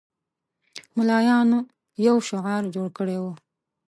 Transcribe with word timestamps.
ملایانو 0.95 1.59
یو 2.07 2.17
شعار 2.27 2.63
جوړ 2.75 2.87
کړی 2.97 3.17
وو. 3.19 3.31